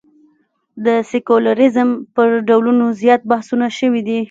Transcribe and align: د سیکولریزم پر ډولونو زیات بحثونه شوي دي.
د 0.85 0.87
سیکولریزم 1.11 1.89
پر 2.15 2.29
ډولونو 2.47 2.85
زیات 3.01 3.21
بحثونه 3.31 3.67
شوي 3.79 4.01
دي. 4.07 4.19